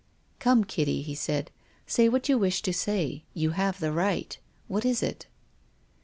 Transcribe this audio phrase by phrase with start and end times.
[0.39, 1.51] "Come, Kitty," he said."
[1.85, 3.23] Say what you wish to say.
[3.35, 4.35] You have the right.
[4.67, 5.27] What is it